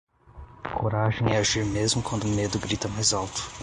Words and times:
Coragem 0.73 1.27
é 1.31 1.37
agir 1.37 1.63
mesmo 1.63 2.01
quando 2.01 2.23
o 2.23 2.27
medo 2.27 2.57
grita 2.57 2.87
mais 2.87 3.13
alto 3.13 3.43